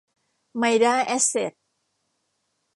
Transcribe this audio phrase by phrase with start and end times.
[0.57, 1.53] ไมด้า แอสเซ็ท